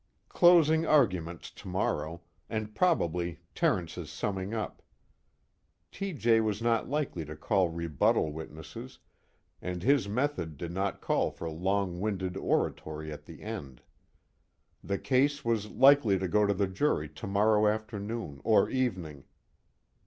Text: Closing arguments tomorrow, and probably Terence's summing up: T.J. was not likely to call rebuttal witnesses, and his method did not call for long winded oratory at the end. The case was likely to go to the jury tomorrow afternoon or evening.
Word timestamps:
Closing 0.29 0.83
arguments 0.83 1.51
tomorrow, 1.51 2.21
and 2.49 2.73
probably 2.73 3.37
Terence's 3.53 4.09
summing 4.09 4.51
up: 4.51 4.81
T.J. 5.91 6.41
was 6.41 6.59
not 6.59 6.89
likely 6.89 7.23
to 7.23 7.35
call 7.35 7.69
rebuttal 7.69 8.31
witnesses, 8.31 8.97
and 9.61 9.83
his 9.83 10.09
method 10.09 10.57
did 10.57 10.71
not 10.71 11.01
call 11.01 11.29
for 11.29 11.47
long 11.51 11.99
winded 12.01 12.35
oratory 12.35 13.11
at 13.11 13.25
the 13.25 13.43
end. 13.43 13.83
The 14.83 14.97
case 14.97 15.45
was 15.45 15.69
likely 15.69 16.17
to 16.17 16.27
go 16.27 16.47
to 16.47 16.53
the 16.55 16.65
jury 16.65 17.07
tomorrow 17.07 17.67
afternoon 17.67 18.41
or 18.43 18.71
evening. 18.71 19.25